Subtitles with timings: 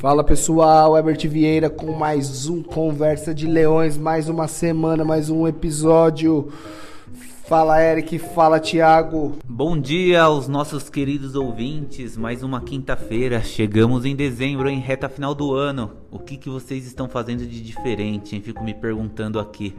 [0.00, 5.44] Fala pessoal, Herbert Vieira com mais um Conversa de Leões, mais uma semana, mais um
[5.48, 6.52] episódio.
[7.48, 9.38] Fala Eric, fala Thiago.
[9.44, 15.34] Bom dia aos nossos queridos ouvintes, mais uma quinta-feira, chegamos em dezembro, em reta final
[15.34, 15.90] do ano.
[16.12, 18.40] O que, que vocês estão fazendo de diferente, hein?
[18.40, 19.74] Fico me perguntando aqui.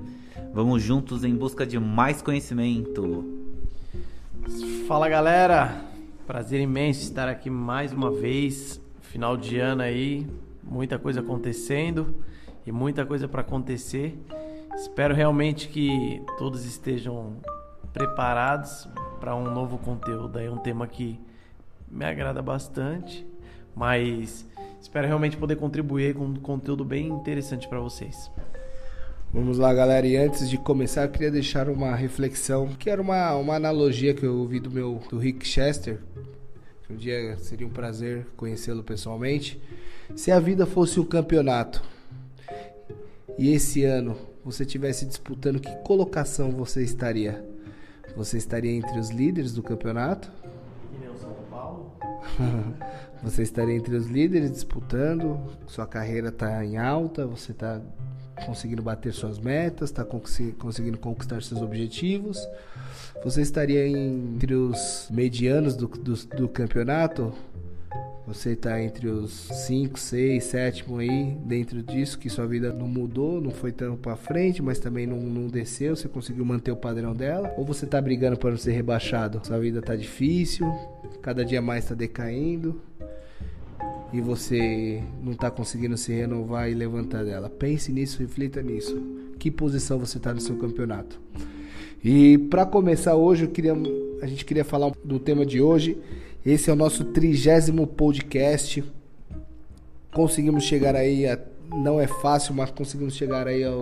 [0.53, 3.23] Vamos juntos em busca de mais conhecimento.
[4.85, 5.81] Fala galera,
[6.27, 8.81] prazer imenso estar aqui mais uma vez.
[9.09, 10.27] Final de ano aí,
[10.63, 12.23] muita coisa acontecendo
[12.63, 14.15] e muita coisa para acontecer.
[14.75, 17.37] Espero realmente que todos estejam
[17.91, 18.87] preparados
[19.19, 20.37] para um novo conteúdo.
[20.37, 21.19] É um tema que
[21.89, 23.25] me agrada bastante,
[23.75, 24.45] mas
[24.79, 28.29] espero realmente poder contribuir com um conteúdo bem interessante para vocês.
[29.33, 30.05] Vamos lá, galera.
[30.05, 34.23] E antes de começar, eu queria deixar uma reflexão, que era uma, uma analogia que
[34.23, 35.99] eu ouvi do meu do Rick Chester,
[36.89, 39.61] um dia seria um prazer conhecê-lo pessoalmente.
[40.15, 41.83] Se a vida fosse um campeonato
[43.37, 47.45] e esse ano você tivesse disputando, que colocação você estaria?
[48.15, 50.31] Você estaria entre os líderes do campeonato?
[51.21, 51.93] São Paulo?
[53.21, 57.81] você estaria entre os líderes disputando, sua carreira está em alta, você está
[58.45, 62.47] conseguindo bater suas metas, está conseguindo conquistar seus objetivos.
[63.23, 67.33] Você estaria entre os medianos do, do, do campeonato?
[68.25, 69.31] Você está entre os
[69.65, 74.15] 5, 6, 7 aí, dentro disso, que sua vida não mudou, não foi tão para
[74.15, 77.51] frente, mas também não, não desceu, você conseguiu manter o padrão dela?
[77.57, 79.41] Ou você está brigando para não ser rebaixado?
[79.43, 80.71] Sua vida está difícil,
[81.23, 82.79] cada dia mais está decaindo
[84.11, 87.49] e você não está conseguindo se renovar e levantar dela.
[87.49, 88.99] Pense nisso, reflita nisso.
[89.37, 91.19] Que posição você está no seu campeonato?
[92.03, 93.73] E para começar hoje, queria,
[94.21, 95.97] a gente queria falar do tema de hoje.
[96.45, 98.83] Esse é o nosso trigésimo podcast.
[100.11, 101.37] Conseguimos chegar aí, a,
[101.69, 103.81] não é fácil, mas conseguimos chegar aí ao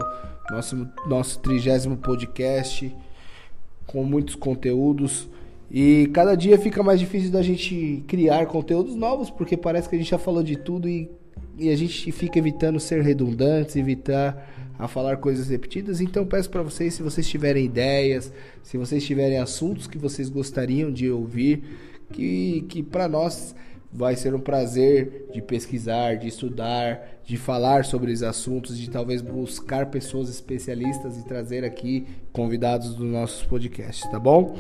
[0.50, 2.94] nosso nosso trigésimo podcast
[3.86, 5.30] com muitos conteúdos.
[5.70, 9.98] E cada dia fica mais difícil da gente criar conteúdos novos, porque parece que a
[10.00, 11.10] gente já falou de tudo e,
[11.58, 16.00] e a gente fica evitando ser redundantes, evitar a falar coisas repetidas.
[16.00, 18.32] Então peço para vocês, se vocês tiverem ideias,
[18.64, 21.64] se vocês tiverem assuntos que vocês gostariam de ouvir,
[22.14, 23.54] que, que para nós
[23.92, 29.22] vai ser um prazer de pesquisar, de estudar, de falar sobre os assuntos, de talvez
[29.22, 34.56] buscar pessoas especialistas e trazer aqui convidados dos nossos podcasts, tá bom?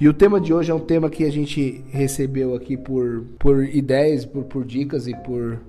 [0.00, 3.64] E o tema de hoje é um tema que a gente recebeu aqui por, por
[3.64, 5.60] ideias, por, por dicas e por,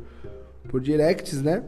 [0.69, 1.63] por directs, né?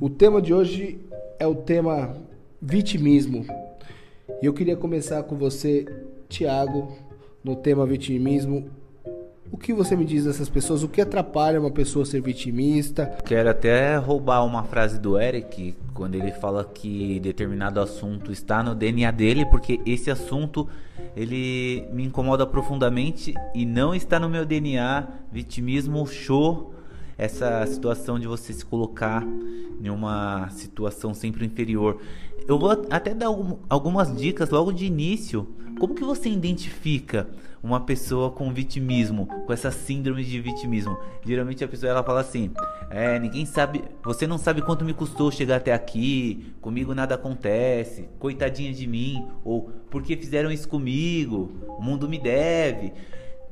[0.00, 0.98] O tema de hoje
[1.38, 2.16] é o tema
[2.60, 3.44] vitimismo.
[4.42, 5.84] E eu queria começar com você,
[6.28, 6.96] Tiago,
[7.44, 8.68] no tema vitimismo.
[9.52, 10.82] O que você me diz dessas pessoas?
[10.82, 13.18] O que atrapalha uma pessoa ser vitimista?
[13.22, 18.74] Quero até roubar uma frase do Eric, quando ele fala que determinado assunto está no
[18.74, 20.66] DNA dele, porque esse assunto
[21.14, 25.06] ele me incomoda profundamente e não está no meu DNA.
[25.30, 26.74] Vitimismo, show,
[27.18, 29.22] essa situação de você se colocar
[29.82, 32.00] em uma situação sempre inferior.
[32.48, 33.26] Eu vou até dar
[33.68, 35.46] algumas dicas logo de início.
[35.82, 37.26] Como que você identifica
[37.60, 40.96] uma pessoa com vitimismo, com essa síndrome de vitimismo?
[41.26, 42.52] Geralmente a pessoa ela fala assim:
[42.88, 48.08] "É, ninguém sabe, você não sabe quanto me custou chegar até aqui, comigo nada acontece,
[48.20, 51.50] coitadinha de mim", ou "Porque fizeram isso comigo?
[51.76, 52.92] O mundo me deve".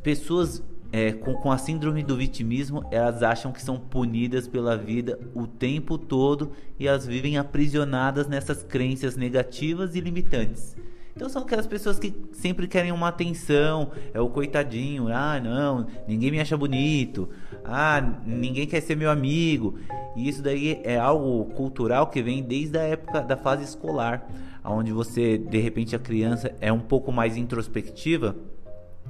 [0.00, 5.19] Pessoas é, com, com a síndrome do vitimismo, elas acham que são punidas pela vida
[5.34, 10.76] o tempo todo e elas vivem aprisionadas nessas crenças negativas e limitantes.
[11.20, 16.31] Então são aquelas pessoas que sempre querem uma atenção, é o coitadinho, ah não, ninguém
[16.31, 17.28] me acha bonito,
[17.62, 19.78] ah, ninguém quer ser meu amigo.
[20.16, 24.26] E isso daí é algo cultural que vem desde a época da fase escolar,
[24.64, 28.34] onde você, de repente, a criança é um pouco mais introspectiva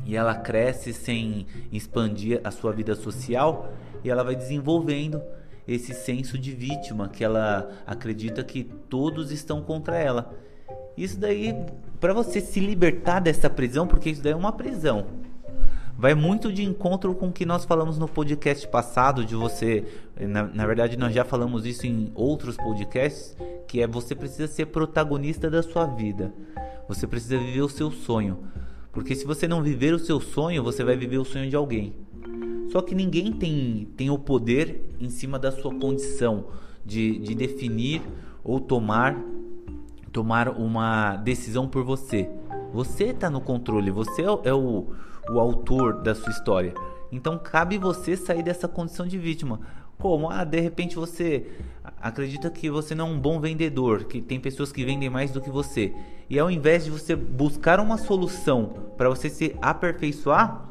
[0.05, 3.73] e ela cresce sem expandir a sua vida social
[4.03, 5.23] e ela vai desenvolvendo
[5.65, 10.35] esse senso de vítima que ela acredita que todos estão contra ela.
[10.97, 11.55] Isso daí,
[12.00, 15.06] para você se libertar dessa prisão, porque isso daí é uma prisão,
[16.00, 19.85] vai muito de encontro com o que nós falamos no podcast passado, de você,
[20.19, 23.37] na, na verdade nós já falamos isso em outros podcasts,
[23.69, 26.32] que é você precisa ser protagonista da sua vida.
[26.88, 28.38] Você precisa viver o seu sonho.
[28.93, 31.94] Porque se você não viver o seu sonho, você vai viver o sonho de alguém.
[32.73, 36.47] Só que ninguém tem, tem o poder em cima da sua condição
[36.85, 38.00] de, de definir
[38.43, 39.17] ou tomar,
[40.12, 42.29] tomar uma decisão por você.
[42.73, 44.93] Você está no controle, você é, é o,
[45.31, 46.75] o autor da sua história.
[47.11, 49.61] Então cabe você sair dessa condição de vítima.
[49.99, 50.31] Como?
[50.31, 51.47] Ah, de repente você
[52.01, 55.41] acredita que você não é um bom vendedor, que tem pessoas que vendem mais do
[55.41, 55.93] que você.
[56.29, 60.71] E ao invés de você buscar uma solução para você se aperfeiçoar,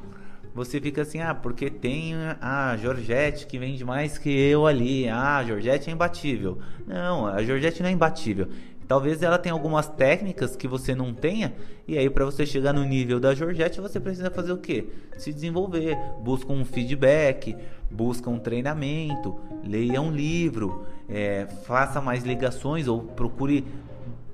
[0.54, 5.08] você fica assim, ah, porque tem a Georgette que vende mais que eu ali.
[5.08, 6.58] Ah, a Georgette é imbatível.
[6.88, 8.48] Não, a Georgette não é imbatível.
[8.90, 11.54] Talvez ela tenha algumas técnicas que você não tenha,
[11.88, 14.90] e aí para você chegar no nível da Georgette, você precisa fazer o quê?
[15.16, 17.56] Se desenvolver, busca um feedback,
[17.88, 23.64] busca um treinamento, leia um livro, é, faça mais ligações ou procure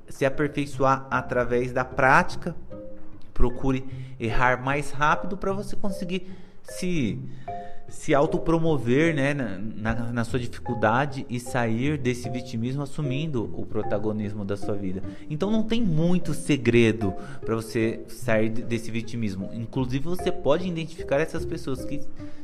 [0.08, 2.56] se aperfeiçoar através da prática,
[3.34, 3.86] procure
[4.18, 6.32] errar mais rápido para você conseguir
[6.64, 7.20] se
[7.88, 14.58] se autopromover né, na, na, sua dificuldade e sair desse vitimismo assumindo o protagonismo da
[14.58, 15.04] sua vida.
[15.30, 17.14] Então não tem muito segredo
[17.46, 19.50] para você sair desse vitimismo.
[19.54, 22.02] Inclusive você pode identificar essas pessoas que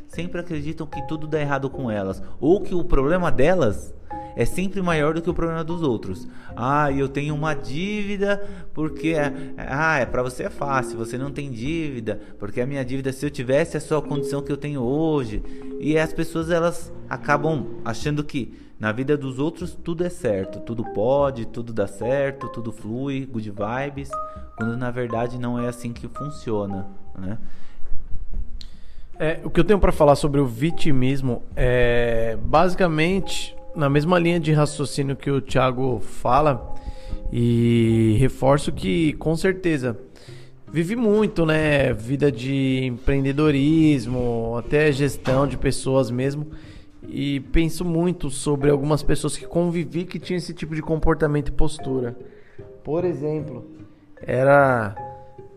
[0.07, 3.93] sempre acreditam que tudo dá errado com elas ou que o problema delas
[4.35, 6.27] é sempre maior do que o problema dos outros.
[6.55, 8.43] Ah, eu tenho uma dívida
[8.73, 9.15] porque
[9.57, 13.25] ah, é para você é fácil, você não tem dívida, porque a minha dívida se
[13.25, 15.43] eu tivesse a sua condição que eu tenho hoje.
[15.79, 20.83] E as pessoas elas acabam achando que na vida dos outros tudo é certo, tudo
[20.83, 24.09] pode, tudo dá certo, tudo flui, good vibes,
[24.55, 26.87] quando na verdade não é assim que funciona,
[27.17, 27.37] né?
[29.19, 34.39] É, o que eu tenho para falar sobre o vitimismo é basicamente na mesma linha
[34.39, 36.75] de raciocínio que o Thiago fala
[37.31, 39.97] e reforço que com certeza
[40.71, 46.47] vivi muito, né, vida de empreendedorismo, até gestão de pessoas mesmo.
[47.07, 51.51] E penso muito sobre algumas pessoas que convivi que tinham esse tipo de comportamento e
[51.51, 52.15] postura.
[52.83, 53.65] Por exemplo,
[54.21, 54.95] era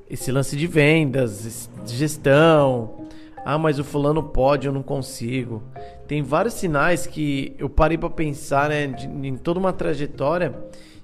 [0.08, 3.03] esse lance de vendas, gestão,
[3.44, 5.62] ah, mas o fulano pode, eu não consigo.
[6.06, 10.54] Tem vários sinais que eu parei para pensar, né, de, em toda uma trajetória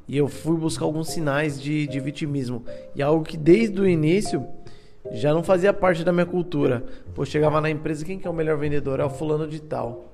[0.09, 2.65] e eu fui buscar alguns sinais de, de vitimismo.
[2.97, 4.45] E algo que desde o início
[5.13, 6.85] já não fazia parte da minha cultura.
[7.15, 9.01] Pô, chegava na empresa, quem que é o melhor vendedor?
[9.01, 10.11] É o fulano de tal.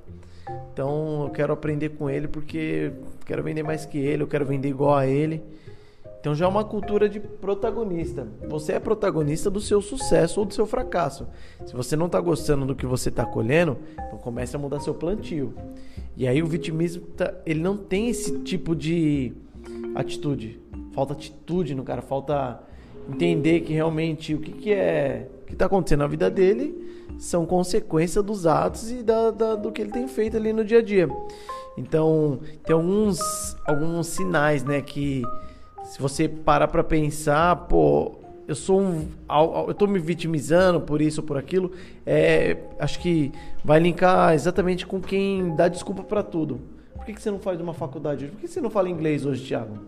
[0.73, 2.93] Então eu quero aprender com ele porque
[3.25, 5.43] quero vender mais que ele, eu quero vender igual a ele.
[6.27, 8.27] Então já é uma cultura de protagonista.
[8.49, 11.29] Você é protagonista do seu sucesso ou do seu fracasso.
[11.65, 14.93] Se você não está gostando do que você está colhendo, então comece a mudar seu
[14.93, 15.55] plantio.
[16.17, 19.35] E aí o vitimismo tá, ele não tem esse tipo de
[19.95, 20.59] atitude.
[20.93, 22.61] Falta atitude no cara, falta
[23.09, 28.21] entender que realmente o que, que é que está acontecendo na vida dele são consequência
[28.21, 31.09] dos atos e da, da, do que ele tem feito ali no dia a dia.
[31.79, 33.21] Então tem alguns
[33.65, 35.23] alguns sinais, né, que
[35.87, 38.17] se você parar para pensar, pô,
[38.47, 39.09] eu sou um.
[39.69, 41.73] Eu tô me vitimizando por isso ou por aquilo.
[42.05, 43.33] É, acho que
[43.65, 46.61] vai linkar exatamente com quem dá desculpa para tudo.
[46.95, 48.33] Por que, que você não faz uma faculdade hoje?
[48.33, 49.79] Por que você não fala inglês hoje, Thiago?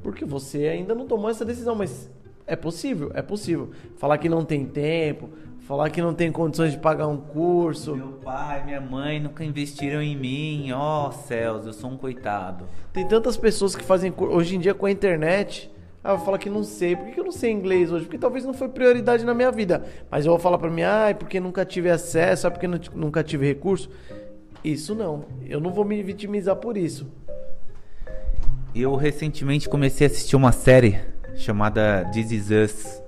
[0.00, 2.08] Porque você ainda não tomou essa decisão, mas
[2.46, 3.70] é possível, é possível.
[3.96, 5.28] Falar que não tem tempo,
[5.68, 7.94] Falar que não tem condições de pagar um curso.
[7.94, 10.72] Meu pai, minha mãe nunca investiram em mim.
[10.72, 12.64] Ó oh, céus, eu sou um coitado.
[12.90, 15.70] Tem tantas pessoas que fazem hoje em dia com a internet.
[16.02, 16.96] Ah, eu falo que não sei.
[16.96, 18.06] Por que eu não sei inglês hoje?
[18.06, 19.84] Porque talvez não foi prioridade na minha vida.
[20.10, 23.22] Mas eu vou falar para mim, ah, é porque nunca tive acesso, é porque nunca
[23.22, 23.90] tive recurso.
[24.64, 25.26] Isso não.
[25.44, 27.06] Eu não vou me vitimizar por isso.
[28.74, 30.98] Eu recentemente comecei a assistir uma série
[31.34, 33.07] chamada This Is Us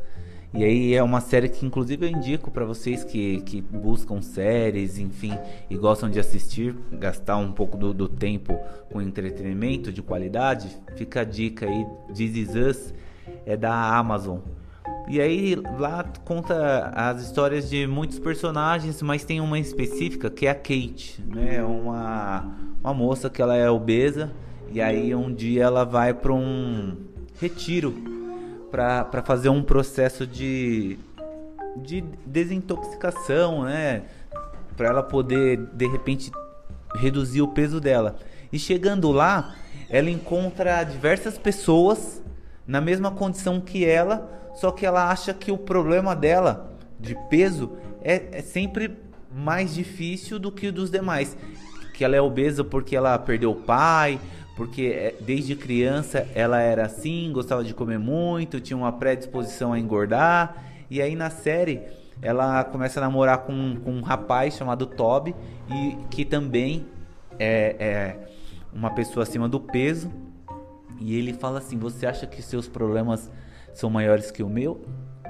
[0.53, 4.99] e aí é uma série que inclusive eu indico para vocês que, que buscam séries,
[4.99, 5.33] enfim,
[5.69, 8.59] e gostam de assistir, gastar um pouco do, do tempo
[8.91, 10.77] com entretenimento de qualidade.
[10.97, 12.95] Fica a dica aí, This Is Us
[13.47, 14.39] é da Amazon.
[15.09, 20.51] E aí lá conta as histórias de muitos personagens, mas tem uma específica que é
[20.51, 21.63] a Kate, né?
[21.63, 22.45] Uma,
[22.83, 24.33] uma moça que ela é obesa
[24.73, 26.97] e aí um dia ela vai para um
[27.41, 28.10] retiro
[28.71, 30.99] para fazer um processo de,
[31.77, 34.03] de desintoxicação, né?
[34.77, 36.31] Para ela poder de repente
[36.95, 38.17] reduzir o peso dela.
[38.53, 39.55] E chegando lá,
[39.89, 42.23] ela encontra diversas pessoas
[42.67, 47.73] na mesma condição que ela, só que ela acha que o problema dela de peso
[48.03, 48.97] é, é sempre
[49.33, 51.37] mais difícil do que o dos demais.
[51.95, 54.19] Que ela é obesa porque ela perdeu o pai,
[54.61, 59.79] porque é, desde criança ela era assim, gostava de comer muito, tinha uma predisposição a
[59.79, 60.55] engordar.
[60.91, 61.81] E aí na série
[62.21, 65.35] ela começa a namorar com, com um rapaz chamado Toby
[65.67, 66.85] e que também
[67.39, 68.29] é, é
[68.71, 70.13] uma pessoa acima do peso.
[71.01, 73.31] E ele fala assim: "Você acha que seus problemas
[73.73, 74.83] são maiores que o meu,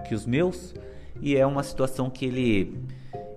[0.08, 0.74] que os meus?"
[1.22, 2.84] E é uma situação que ele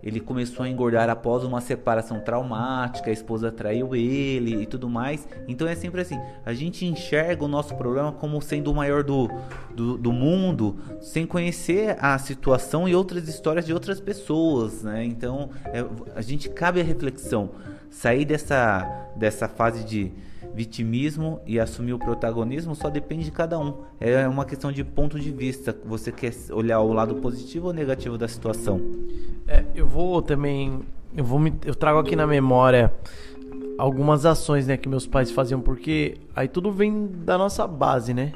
[0.03, 5.27] ele começou a engordar após uma separação traumática, a esposa traiu ele e tudo mais.
[5.47, 9.29] Então é sempre assim: a gente enxerga o nosso problema como sendo o maior do,
[9.73, 15.05] do, do mundo, sem conhecer a situação e outras histórias de outras pessoas, né?
[15.05, 17.51] Então é, a gente cabe a reflexão,
[17.89, 20.11] sair dessa, dessa fase de
[20.53, 23.75] vitimismo e assumir o protagonismo só depende de cada um.
[23.99, 25.75] É uma questão de ponto de vista.
[25.85, 28.79] Você quer olhar o lado positivo ou negativo da situação?
[29.47, 30.81] É, eu vou também.
[31.15, 32.93] Eu, vou me, eu trago aqui na memória
[33.77, 38.31] algumas ações né, que meus pais faziam, porque aí tudo vem da nossa base, né?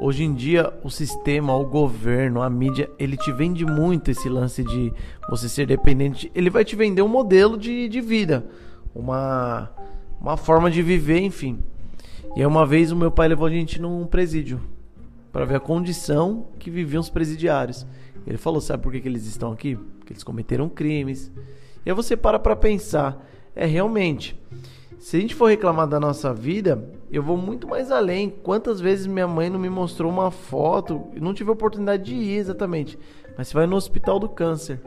[0.00, 4.64] Hoje em dia, o sistema, o governo, a mídia, ele te vende muito esse lance
[4.64, 4.92] de
[5.28, 6.32] você ser dependente.
[6.34, 8.46] Ele vai te vender um modelo de, de vida,
[8.94, 9.70] uma,
[10.20, 11.58] uma forma de viver, enfim.
[12.36, 14.60] E aí uma vez o meu pai levou a gente num presídio
[15.32, 17.86] para ver a condição que viviam os presidiários.
[18.26, 19.76] Ele falou: sabe por que, que eles estão aqui?
[19.98, 21.32] Porque eles cometeram crimes.
[21.84, 23.24] E aí você para para pensar:
[23.54, 24.38] é realmente.
[24.98, 28.28] Se a gente for reclamar da nossa vida, eu vou muito mais além.
[28.28, 31.06] Quantas vezes minha mãe não me mostrou uma foto?
[31.18, 32.98] Não tive a oportunidade de ir exatamente.
[33.36, 34.78] Mas você vai no hospital do câncer.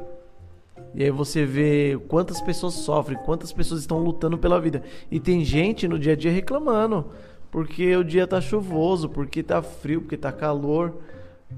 [0.96, 4.84] E aí você vê quantas pessoas sofrem, quantas pessoas estão lutando pela vida.
[5.10, 7.06] E tem gente no dia a dia reclamando.
[7.50, 10.94] Porque o dia tá chuvoso, porque tá frio, porque tá calor,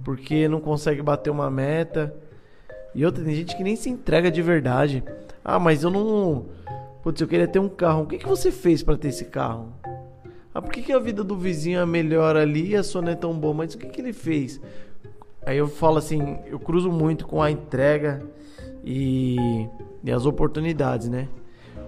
[0.04, 2.14] porque não consegue bater uma meta.
[2.94, 5.04] E outra, tem gente que nem se entrega de verdade.
[5.44, 6.46] Ah, mas eu não.
[7.04, 8.04] Putz, eu queria ter um carro.
[8.04, 9.74] O que, que você fez para ter esse carro?
[10.54, 13.12] Ah, por que, que a vida do vizinho é melhor ali e a sua não
[13.12, 13.54] é tão boa?
[13.54, 14.62] Mas o que, que ele fez?
[15.46, 18.26] Aí eu falo assim, eu cruzo muito com a entrega
[18.86, 19.68] e,
[20.04, 21.28] e as oportunidades, né?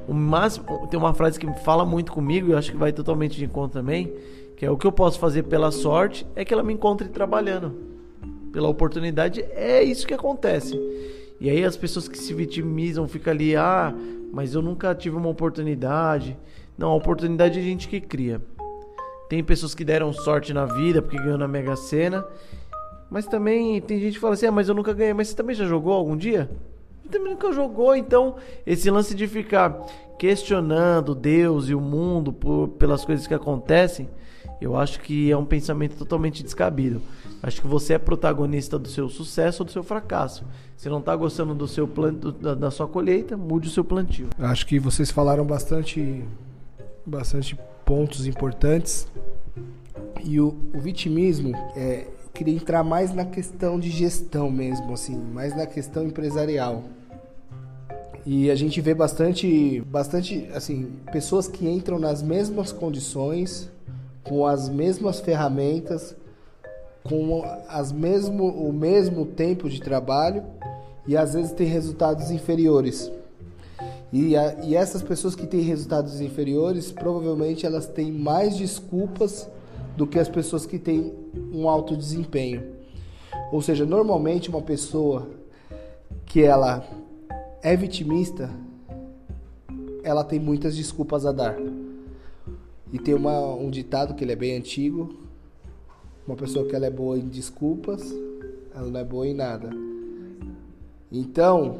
[0.07, 3.45] O máximo, tem uma frase que fala muito comigo e acho que vai totalmente de
[3.45, 4.11] encontro também,
[4.55, 7.73] que é o que eu posso fazer pela sorte é que ela me encontre trabalhando.
[8.51, 10.79] Pela oportunidade é isso que acontece.
[11.39, 13.93] E aí as pessoas que se vitimizam ficam ali, ah,
[14.33, 16.35] mas eu nunca tive uma oportunidade.
[16.77, 18.41] Não, a oportunidade é a gente que cria.
[19.29, 22.25] Tem pessoas que deram sorte na vida porque ganhou na Mega Sena.
[23.09, 25.13] Mas também tem gente que fala assim: ah, mas eu nunca ganhei.
[25.13, 26.49] Mas você também já jogou algum dia?
[27.07, 28.35] Também nunca jogou, então
[28.65, 29.85] esse lance de ficar
[30.17, 34.09] questionando Deus e o mundo por, pelas coisas que acontecem,
[34.59, 37.01] eu acho que é um pensamento totalmente descabido.
[37.41, 40.43] Acho que você é protagonista do seu sucesso ou do seu fracasso.
[40.75, 44.29] Se não está gostando do seu planto, da, da, sua colheita, mude o seu plantio.
[44.39, 46.23] Acho que vocês falaram bastante,
[47.05, 49.07] bastante pontos importantes.
[50.23, 55.15] E o, o vitimismo é, eu queria entrar mais na questão de gestão mesmo, assim,
[55.15, 56.83] mais na questão empresarial.
[58.29, 63.71] E a gente vê bastante, bastante, assim, pessoas que entram nas mesmas condições,
[64.21, 66.13] com as mesmas ferramentas,
[67.05, 70.43] com as mesmo, o mesmo tempo de trabalho
[71.07, 73.09] e às vezes tem resultados inferiores.
[74.11, 79.49] E, a, e essas pessoas que têm resultados inferiores, provavelmente elas têm mais desculpas
[79.95, 81.13] do que as pessoas que têm
[81.53, 82.61] um alto desempenho.
[83.53, 85.29] Ou seja, normalmente uma pessoa
[86.25, 86.85] que ela
[87.67, 88.49] é vitimista,
[90.01, 91.57] ela tem muitas desculpas a dar.
[92.93, 95.13] E tem uma, um ditado que ele é bem antigo.
[96.25, 98.01] Uma pessoa que ela é boa em desculpas,
[98.73, 99.69] ela não é boa em nada.
[101.11, 101.79] Então,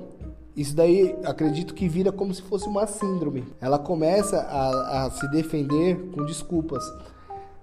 [0.57, 3.45] isso daí acredito que vira como se fosse uma síndrome.
[3.61, 6.83] Ela começa a, a se defender com desculpas.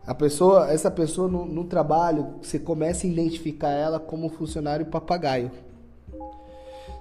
[0.07, 5.51] A pessoa, essa pessoa no, no trabalho, você começa a identificar ela como funcionário papagaio.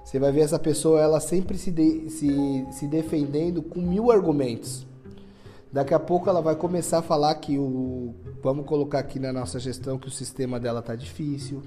[0.04, 4.86] Você vai ver essa pessoa, ela sempre se, de, se, se defendendo com mil argumentos.
[5.72, 8.14] Daqui a pouco ela vai começar a falar que o.
[8.42, 11.62] Vamos colocar aqui na nossa gestão que o sistema dela tá difícil,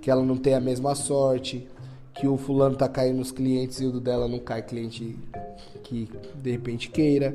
[0.00, 1.66] que ela não tem a mesma sorte,
[2.12, 5.16] que o fulano tá caindo nos clientes e o dela não cai cliente
[5.84, 7.34] que de repente queira.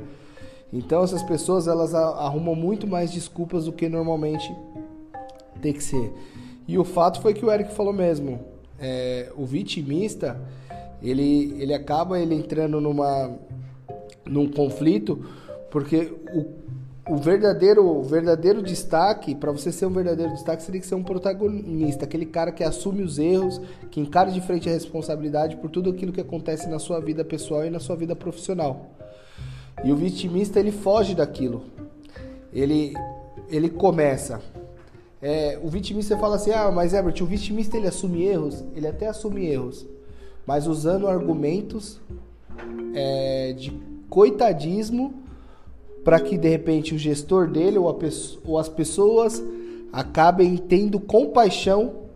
[0.74, 4.54] Então essas pessoas elas arrumam muito mais desculpas do que normalmente
[5.62, 6.14] tem que ser.
[6.68, 10.40] E o fato foi que o Eric falou mesmo é, o vitimista
[11.02, 13.32] ele, ele acaba ele entrando numa
[14.26, 15.26] num conflito
[15.72, 20.82] porque o, o verdadeiro o verdadeiro destaque para você ser um verdadeiro destaque você tem
[20.82, 24.72] que ser um protagonista aquele cara que assume os erros que encara de frente a
[24.72, 28.92] responsabilidade por tudo aquilo que acontece na sua vida pessoal e na sua vida profissional.
[29.84, 31.64] E o vitimista ele foge daquilo.
[32.52, 32.94] Ele
[33.50, 34.42] ele começa
[35.22, 38.64] é, o vitimista fala assim: ah, mas Herbert, o vitimista ele assume erros?
[38.76, 39.86] Ele até assume erros,
[40.46, 42.00] mas usando argumentos
[42.94, 43.72] é, de
[44.10, 45.14] coitadismo
[46.04, 48.00] para que de repente o gestor dele ou,
[48.46, 49.44] ou, as pessoas
[49.92, 52.08] acabem tendo compaixão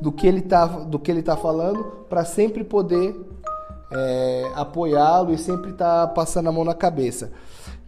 [0.00, 3.14] do que ele está do que ele tá falando para sempre poder
[3.92, 7.30] é, apoiá-lo e sempre estar tá passando a mão na cabeça.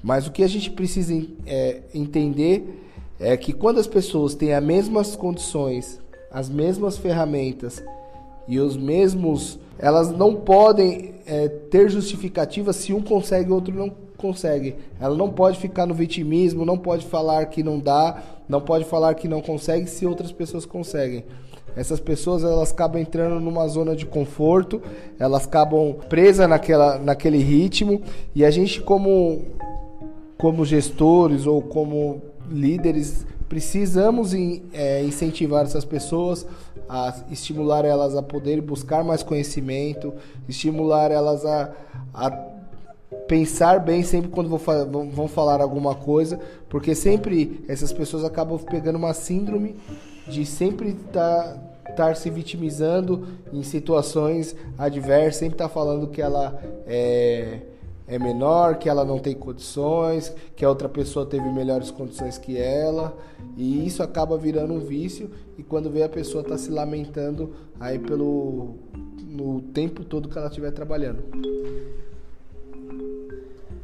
[0.03, 1.15] Mas o que a gente precisa
[1.47, 2.90] é, entender
[3.21, 6.01] é que quando as pessoas têm as mesmas condições,
[6.31, 7.83] as mesmas ferramentas
[8.47, 9.59] e os mesmos.
[9.79, 14.75] Elas não podem é, ter justificativa se um consegue e outro não consegue.
[15.01, 19.15] Ela não pode ficar no vitimismo, não pode falar que não dá, não pode falar
[19.15, 21.25] que não consegue se outras pessoas conseguem.
[21.77, 24.83] Essas pessoas elas acabam entrando numa zona de conforto,
[25.19, 28.03] elas acabam presas naquela, naquele ritmo
[28.35, 29.45] e a gente como
[30.37, 34.33] como gestores ou como líderes precisamos
[34.73, 36.47] é, incentivar essas pessoas
[36.89, 40.15] a estimular elas a poder buscar mais conhecimento,
[40.49, 41.73] estimular elas a,
[42.15, 42.31] a
[43.27, 46.39] pensar bem sempre quando vão, vão falar alguma coisa,
[46.69, 49.77] porque sempre essas pessoas acabam pegando uma síndrome
[50.29, 56.23] de sempre estar tá, estar se vitimizando em situações adversas, sempre estar tá falando que
[56.23, 57.63] ela é,
[58.11, 62.59] é menor, que ela não tem condições, que a outra pessoa teve melhores condições que
[62.59, 63.17] ela,
[63.57, 68.01] e isso acaba virando um vício e quando vê a pessoa está se lamentando aí
[68.01, 68.75] pelo
[69.23, 71.23] no tempo todo que ela estiver trabalhando.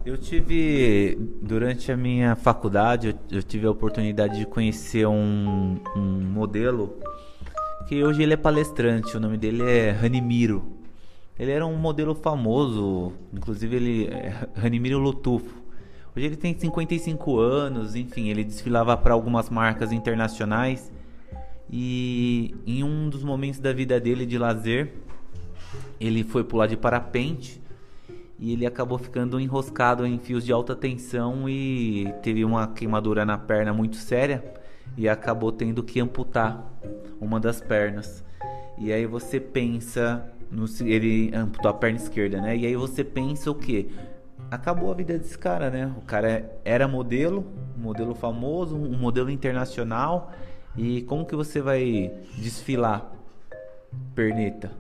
[0.05, 6.97] Eu tive, durante a minha faculdade, eu, tive a oportunidade de conhecer um, um, modelo
[7.87, 10.76] que hoje ele é palestrante, o nome dele é Ranimiro.
[11.39, 15.63] Ele era um modelo famoso, inclusive ele é Lutufo.
[16.17, 20.91] Hoje ele tem 55 anos, enfim, ele desfilava para algumas marcas internacionais
[21.71, 24.95] e em um dos momentos da vida dele de lazer,
[26.01, 27.61] ele foi pular de parapente
[28.39, 33.37] e ele acabou ficando enroscado em fios de alta tensão e teve uma queimadura na
[33.37, 34.43] perna muito séria
[34.97, 36.65] e acabou tendo que amputar
[37.21, 38.25] uma das pernas.
[38.79, 42.57] E aí você pensa no ele amputou a perna esquerda, né?
[42.57, 43.91] E aí você pensa o que?
[44.51, 45.93] Acabou a vida desse cara, né?
[45.97, 47.45] O cara era modelo,
[47.77, 50.33] modelo famoso, um modelo internacional.
[50.77, 53.11] E como que você vai desfilar
[54.15, 54.71] perneta?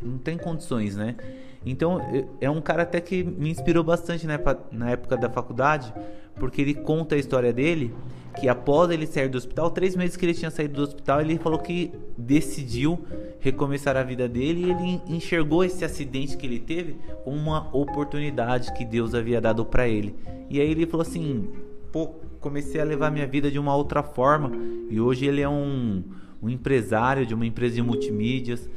[0.00, 1.16] Não tem condições, né?
[1.64, 2.00] Então,
[2.40, 4.38] é um cara até que me inspirou bastante né,
[4.70, 5.92] na época da faculdade,
[6.36, 7.92] porque ele conta a história dele,
[8.38, 11.38] que após ele sair do hospital, três meses que ele tinha saído do hospital, ele
[11.38, 13.02] falou que decidiu
[13.40, 18.72] recomeçar a vida dele e ele enxergou esse acidente que ele teve como uma oportunidade
[18.74, 20.14] que Deus havia dado para ele.
[20.50, 21.48] E aí ele falou assim:
[21.90, 22.08] pô,
[22.40, 24.52] comecei a levar minha vida de uma outra forma,
[24.90, 26.04] e hoje ele é um,
[26.42, 28.68] um empresário de uma empresa de multimídias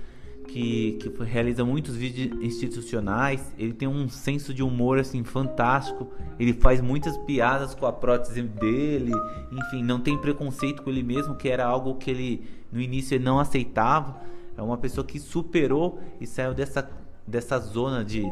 [0.50, 3.54] que, que realiza muitos vídeos institucionais.
[3.58, 6.08] Ele tem um senso de humor assim fantástico.
[6.40, 9.12] Ele faz muitas piadas com a prótese dele.
[9.52, 13.24] Enfim, não tem preconceito com ele mesmo, que era algo que ele no início ele
[13.24, 14.22] não aceitava.
[14.58, 16.90] É uma pessoa que superou e saiu dessa,
[17.26, 18.24] dessa zona de,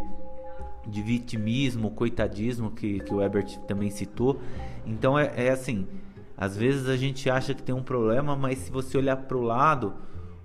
[0.88, 4.40] de vitimismo, coitadismo que, que o Ebert também citou.
[4.86, 5.88] Então é, é assim.
[6.36, 9.42] Às vezes a gente acha que tem um problema, mas se você olhar para o
[9.42, 9.94] lado,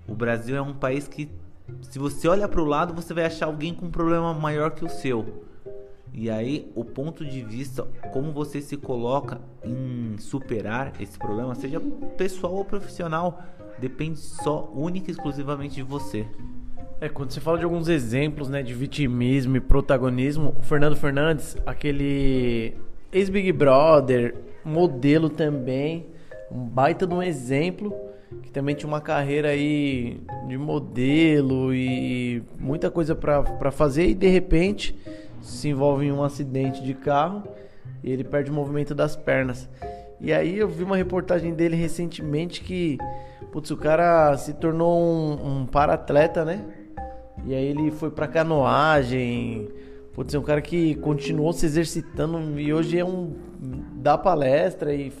[0.07, 1.29] o Brasil é um país que
[1.81, 4.83] se você olha para o lado, você vai achar alguém com um problema maior que
[4.83, 5.45] o seu.
[6.13, 11.79] E aí, o ponto de vista, como você se coloca em superar esse problema, seja
[12.17, 13.41] pessoal ou profissional,
[13.79, 16.27] depende só única e exclusivamente de você.
[17.01, 21.57] É, quando você fala de alguns exemplos, né, de vitimismo e protagonismo, o Fernando Fernandes,
[21.65, 22.77] aquele
[23.11, 26.05] ex-Big Brother, modelo também,
[26.51, 27.93] um baita de um exemplo
[28.41, 34.27] que também tinha uma carreira aí de modelo e muita coisa para fazer e de
[34.27, 34.95] repente
[35.41, 37.43] se envolve em um acidente de carro
[38.03, 39.69] e ele perde o movimento das pernas.
[40.19, 42.97] E aí eu vi uma reportagem dele recentemente que
[43.51, 46.63] putz, o cara se tornou um, um para-atleta, né?
[47.45, 49.69] E aí ele foi para canoagem.
[50.13, 53.33] Putz, é um cara que continuou se exercitando e hoje é um
[53.95, 55.11] dá palestra e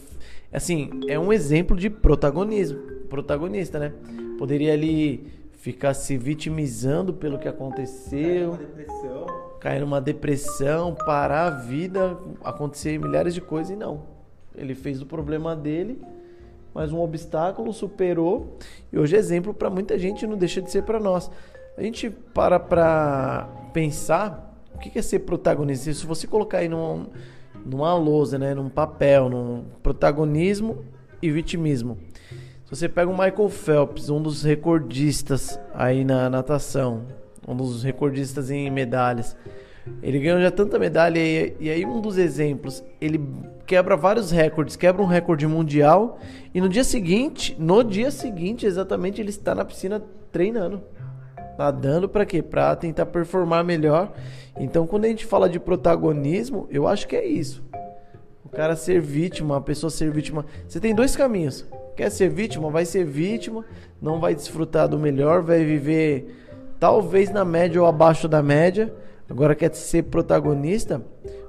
[0.51, 3.93] assim, é um exemplo de protagonismo protagonista, né?
[4.39, 8.57] Poderia ali ficar se vitimizando pelo que aconteceu,
[9.59, 14.01] cair numa depressão, parar a vida, acontecer milhares de coisas e não.
[14.55, 16.01] Ele fez o problema dele,
[16.73, 18.57] mas um obstáculo superou
[18.91, 21.29] e hoje é exemplo para muita gente não deixa de ser para nós.
[21.77, 25.93] A gente para para pensar o que é ser protagonista.
[25.93, 27.07] Se você colocar aí numa,
[27.63, 30.83] numa lousa, né, num papel, num protagonismo
[31.21, 31.97] e vitimismo.
[32.73, 37.03] Você pega o Michael Phelps, um dos recordistas aí na natação,
[37.47, 39.37] um dos recordistas em medalhas.
[40.01, 43.21] Ele ganhou já tanta medalha e, e, aí um dos exemplos, ele
[43.67, 46.17] quebra vários recordes, quebra um recorde mundial
[46.51, 50.81] e no dia seguinte, no dia seguinte exatamente, ele está na piscina treinando.
[51.55, 52.41] nadando para quê?
[52.41, 54.11] Para tentar performar melhor.
[54.57, 57.63] Então, quando a gente fala de protagonismo, eu acho que é isso.
[58.43, 60.43] O cara ser vítima, a pessoa ser vítima.
[60.67, 61.67] Você tem dois caminhos.
[61.95, 62.69] Quer ser vítima?
[62.69, 63.63] Vai ser vítima,
[64.01, 66.41] não vai desfrutar do melhor, vai viver
[66.79, 68.93] talvez na média ou abaixo da média.
[69.29, 71.01] Agora quer ser protagonista?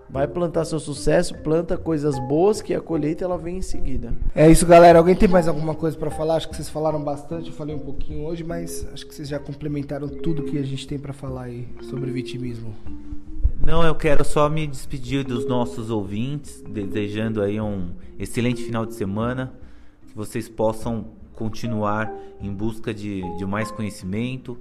[0.09, 4.13] Vai plantar seu sucesso, planta coisas boas que a colheita ela vem em seguida.
[4.35, 4.99] É isso, galera.
[4.99, 6.37] Alguém tem mais alguma coisa para falar?
[6.37, 9.41] Acho que vocês falaram bastante, eu falei um pouquinho hoje, mas acho que vocês já
[9.41, 12.73] complementaram tudo que a gente tem para falar aí sobre vitimismo.
[13.67, 18.95] Não, eu quero só me despedir dos nossos ouvintes, desejando aí um excelente final de
[18.95, 19.53] semana,
[20.15, 24.57] que vocês possam continuar em busca de, de mais conhecimento,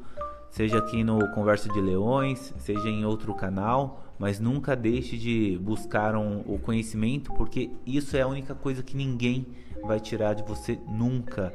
[0.49, 6.15] seja aqui no Conversa de Leões, seja em outro canal, mas nunca deixe de buscar
[6.15, 9.45] um, o conhecimento, porque isso é a única coisa que ninguém
[9.83, 11.53] vai tirar de você nunca.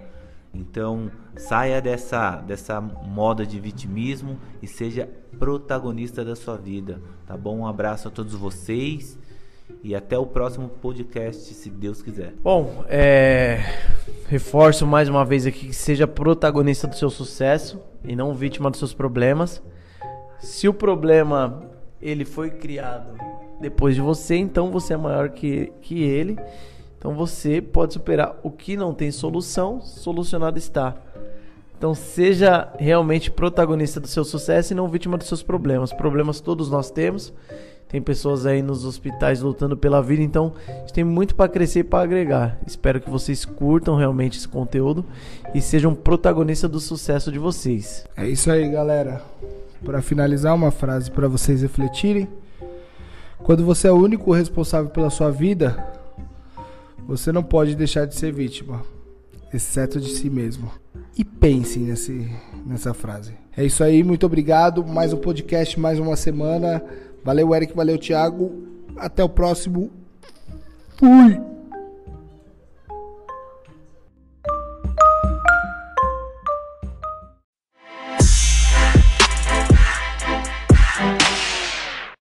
[0.55, 5.09] Então, saia dessa, dessa moda de vitimismo e seja
[5.41, 7.59] protagonista da sua vida, tá bom?
[7.59, 9.19] Um abraço a todos vocês
[9.83, 12.35] e até o próximo podcast, se Deus quiser.
[12.43, 13.61] Bom, é...
[14.29, 18.79] reforço mais uma vez aqui que seja protagonista do seu sucesso e não vítima dos
[18.79, 19.63] seus problemas.
[20.41, 21.63] Se o problema
[22.01, 23.17] ele foi criado
[23.61, 26.39] depois de você, então você é maior que, que ele.
[26.99, 30.97] Então você pode superar o que não tem solução, solucionado está.
[31.77, 35.93] Então seja realmente protagonista do seu sucesso e não vítima dos seus problemas.
[35.93, 37.33] Problemas todos nós temos.
[37.89, 41.81] Tem pessoas aí nos hospitais lutando pela vida, então a gente tem muito para crescer
[41.81, 42.59] e para agregar.
[42.67, 45.05] Espero que vocês curtam realmente esse conteúdo
[45.55, 48.05] e sejam protagonistas do sucesso de vocês.
[48.15, 49.23] É isso aí, galera.
[49.83, 52.29] Para finalizar, uma frase para vocês refletirem.
[53.39, 55.83] Quando você é o único responsável pela sua vida,
[57.07, 58.83] você não pode deixar de ser vítima,
[59.55, 60.71] exceto de si mesmo.
[61.17, 62.31] E pensem nesse,
[62.67, 63.33] nessa frase.
[63.57, 64.85] É isso aí, muito obrigado.
[64.85, 66.83] Mais um podcast, mais uma semana.
[67.25, 67.75] Valeu, Eric.
[67.75, 68.53] Valeu, Thiago.
[68.97, 69.91] Até o próximo.
[70.97, 71.58] Fui!